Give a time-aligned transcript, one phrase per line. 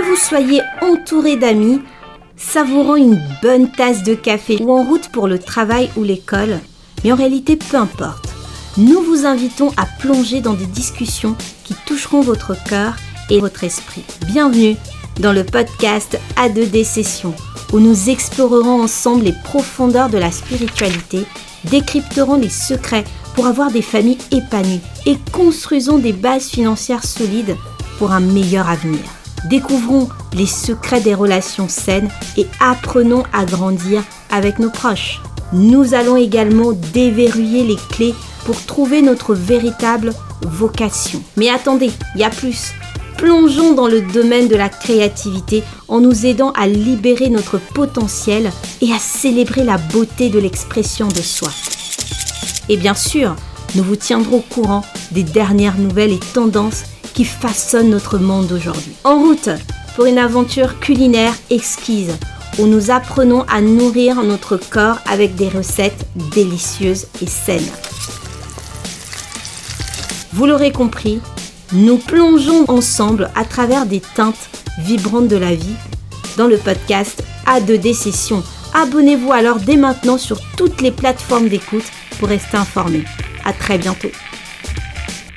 [0.00, 1.82] Que vous soyez entouré d'amis,
[2.34, 6.58] savourant une bonne tasse de café ou en route pour le travail ou l'école,
[7.04, 8.30] mais en réalité peu importe.
[8.78, 12.96] Nous vous invitons à plonger dans des discussions qui toucheront votre cœur
[13.28, 14.02] et votre esprit.
[14.26, 14.74] Bienvenue
[15.18, 17.34] dans le podcast A2D Session,
[17.74, 21.26] où nous explorerons ensemble les profondeurs de la spiritualité,
[21.64, 23.04] décrypterons les secrets
[23.34, 27.54] pour avoir des familles épanouies et construisons des bases financières solides
[27.98, 29.19] pour un meilleur avenir.
[29.48, 35.20] Découvrons les secrets des relations saines et apprenons à grandir avec nos proches.
[35.52, 38.14] Nous allons également déverrouiller les clés
[38.44, 40.12] pour trouver notre véritable
[40.42, 41.22] vocation.
[41.36, 42.72] Mais attendez, il y a plus.
[43.16, 48.50] Plongeons dans le domaine de la créativité en nous aidant à libérer notre potentiel
[48.80, 51.50] et à célébrer la beauté de l'expression de soi.
[52.68, 53.36] Et bien sûr,
[53.74, 56.84] nous vous tiendrons au courant des dernières nouvelles et tendances
[57.20, 58.94] qui façonnent notre monde aujourd'hui.
[59.04, 59.50] En route
[59.94, 62.14] pour une aventure culinaire exquise
[62.58, 67.70] où nous apprenons à nourrir notre corps avec des recettes délicieuses et saines.
[70.32, 71.20] Vous l'aurez compris,
[71.74, 75.76] nous plongeons ensemble à travers des teintes vibrantes de la vie
[76.38, 78.42] dans le podcast A2D Session.
[78.72, 81.84] Abonnez-vous alors dès maintenant sur toutes les plateformes d'écoute
[82.18, 83.04] pour rester informé.
[83.44, 84.08] À très bientôt.